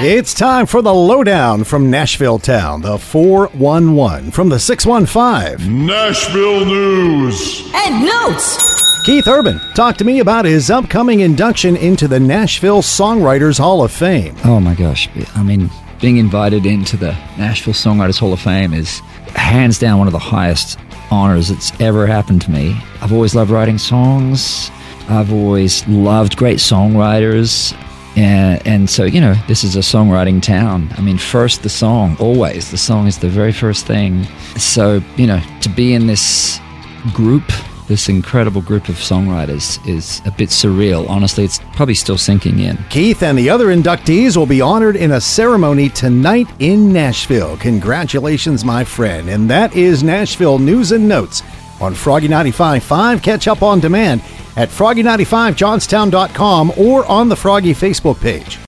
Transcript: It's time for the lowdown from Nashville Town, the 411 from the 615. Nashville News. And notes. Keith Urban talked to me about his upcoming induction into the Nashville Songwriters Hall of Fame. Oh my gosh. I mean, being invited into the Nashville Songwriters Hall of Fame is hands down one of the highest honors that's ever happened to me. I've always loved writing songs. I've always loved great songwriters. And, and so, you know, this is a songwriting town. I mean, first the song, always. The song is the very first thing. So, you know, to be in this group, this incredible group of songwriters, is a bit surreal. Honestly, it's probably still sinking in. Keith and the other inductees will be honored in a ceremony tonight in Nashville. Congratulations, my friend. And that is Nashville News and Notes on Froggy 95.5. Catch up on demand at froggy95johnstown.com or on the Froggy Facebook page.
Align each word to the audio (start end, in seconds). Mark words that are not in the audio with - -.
It's 0.00 0.32
time 0.32 0.66
for 0.66 0.80
the 0.80 0.94
lowdown 0.94 1.64
from 1.64 1.90
Nashville 1.90 2.38
Town, 2.38 2.82
the 2.82 2.98
411 2.98 4.30
from 4.30 4.48
the 4.48 4.60
615. 4.60 5.86
Nashville 5.86 6.64
News. 6.64 7.68
And 7.74 8.06
notes. 8.06 9.02
Keith 9.04 9.26
Urban 9.26 9.58
talked 9.74 9.98
to 9.98 10.04
me 10.04 10.20
about 10.20 10.44
his 10.44 10.70
upcoming 10.70 11.18
induction 11.18 11.76
into 11.76 12.06
the 12.06 12.20
Nashville 12.20 12.80
Songwriters 12.80 13.58
Hall 13.58 13.82
of 13.82 13.90
Fame. 13.90 14.36
Oh 14.44 14.60
my 14.60 14.76
gosh. 14.76 15.08
I 15.34 15.42
mean, 15.42 15.68
being 16.00 16.18
invited 16.18 16.64
into 16.64 16.96
the 16.96 17.10
Nashville 17.36 17.74
Songwriters 17.74 18.20
Hall 18.20 18.32
of 18.32 18.38
Fame 18.38 18.74
is 18.74 19.00
hands 19.34 19.80
down 19.80 19.98
one 19.98 20.06
of 20.06 20.12
the 20.12 20.18
highest 20.20 20.78
honors 21.10 21.48
that's 21.48 21.72
ever 21.80 22.06
happened 22.06 22.42
to 22.42 22.52
me. 22.52 22.80
I've 23.00 23.12
always 23.12 23.34
loved 23.34 23.50
writing 23.50 23.78
songs. 23.78 24.70
I've 25.08 25.32
always 25.32 25.84
loved 25.88 26.36
great 26.36 26.58
songwriters. 26.58 27.74
And, 28.18 28.66
and 28.66 28.90
so, 28.90 29.04
you 29.04 29.20
know, 29.20 29.34
this 29.46 29.62
is 29.62 29.76
a 29.76 29.80
songwriting 29.80 30.42
town. 30.42 30.88
I 30.96 31.02
mean, 31.02 31.18
first 31.18 31.62
the 31.62 31.68
song, 31.68 32.16
always. 32.18 32.72
The 32.72 32.76
song 32.76 33.06
is 33.06 33.18
the 33.18 33.28
very 33.28 33.52
first 33.52 33.86
thing. 33.86 34.24
So, 34.58 35.00
you 35.16 35.26
know, 35.26 35.40
to 35.60 35.68
be 35.68 35.94
in 35.94 36.08
this 36.08 36.58
group, 37.14 37.44
this 37.86 38.08
incredible 38.08 38.60
group 38.60 38.88
of 38.88 38.96
songwriters, 38.96 39.78
is 39.86 40.20
a 40.26 40.32
bit 40.32 40.48
surreal. 40.48 41.08
Honestly, 41.08 41.44
it's 41.44 41.60
probably 41.74 41.94
still 41.94 42.18
sinking 42.18 42.58
in. 42.58 42.76
Keith 42.90 43.22
and 43.22 43.38
the 43.38 43.48
other 43.48 43.66
inductees 43.66 44.36
will 44.36 44.46
be 44.46 44.60
honored 44.60 44.96
in 44.96 45.12
a 45.12 45.20
ceremony 45.20 45.88
tonight 45.88 46.48
in 46.58 46.92
Nashville. 46.92 47.56
Congratulations, 47.58 48.64
my 48.64 48.82
friend. 48.82 49.28
And 49.28 49.48
that 49.48 49.76
is 49.76 50.02
Nashville 50.02 50.58
News 50.58 50.90
and 50.90 51.08
Notes 51.08 51.44
on 51.80 51.94
Froggy 51.94 52.26
95.5. 52.26 53.22
Catch 53.22 53.46
up 53.46 53.62
on 53.62 53.78
demand 53.78 54.22
at 54.58 54.68
froggy95johnstown.com 54.68 56.72
or 56.76 57.06
on 57.06 57.28
the 57.28 57.36
Froggy 57.36 57.72
Facebook 57.72 58.20
page. 58.20 58.56